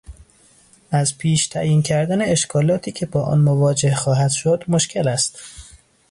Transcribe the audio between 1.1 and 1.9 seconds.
پیش تعیین